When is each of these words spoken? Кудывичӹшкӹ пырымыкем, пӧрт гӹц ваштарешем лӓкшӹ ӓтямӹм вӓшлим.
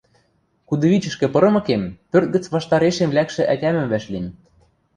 Кудывичӹшкӹ 0.67 1.27
пырымыкем, 1.33 1.83
пӧрт 2.11 2.27
гӹц 2.35 2.43
ваштарешем 2.53 3.09
лӓкшӹ 3.15 3.43
ӓтямӹм 3.53 3.87
вӓшлим. 3.91 4.25